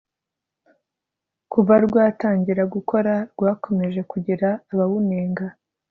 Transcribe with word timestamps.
kuva 1.51 1.73
rwatangira 1.85 2.63
gukora 2.73 3.13
rwakomeje 3.33 4.01
kugira 4.11 4.47
abawunenga 4.71 5.45